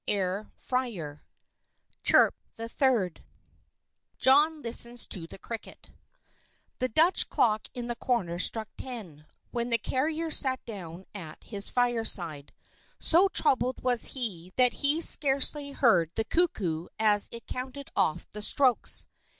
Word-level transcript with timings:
XXXVI 0.07 1.19
CHIRP 2.01 2.33
THE 2.55 2.67
THIRD 2.67 3.23
John 4.17 4.63
Listens 4.63 5.05
to 5.05 5.27
the 5.27 5.37
Cricket 5.37 5.91
THE 6.79 6.87
Dutch 6.89 7.29
clock 7.29 7.67
in 7.75 7.85
the 7.85 7.95
corner 7.95 8.39
struck 8.39 8.69
ten, 8.77 9.27
when 9.51 9.69
the 9.69 9.77
carrier 9.77 10.31
sat 10.31 10.65
down 10.65 11.05
at 11.13 11.43
his 11.43 11.69
fireside. 11.69 12.51
So 12.99 13.27
troubled 13.27 13.83
was 13.83 14.05
he 14.15 14.51
that 14.55 14.73
he 14.81 15.01
scarcely 15.01 15.71
heard 15.73 16.09
the 16.15 16.25
cuckoo 16.25 16.87
as 16.97 17.29
it 17.31 17.45
counted 17.45 17.91
off 17.95 18.27
the 18.31 18.41
strokes. 18.41 19.05